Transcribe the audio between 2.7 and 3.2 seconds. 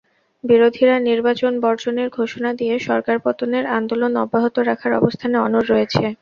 সরকার